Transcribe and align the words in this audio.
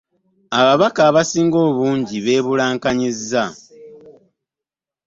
Ababaka 0.59 1.01
abasinga 1.09 1.57
obungi 1.67 2.15
beebulankanyizza. 2.25 3.43